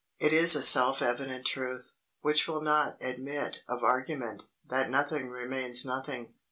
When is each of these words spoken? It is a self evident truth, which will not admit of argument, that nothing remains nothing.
It 0.17 0.33
is 0.33 0.55
a 0.55 0.63
self 0.63 1.03
evident 1.03 1.45
truth, 1.45 1.93
which 2.21 2.47
will 2.47 2.61
not 2.63 2.97
admit 3.03 3.59
of 3.69 3.83
argument, 3.83 4.41
that 4.67 4.89
nothing 4.89 5.29
remains 5.29 5.85
nothing. 5.85 6.33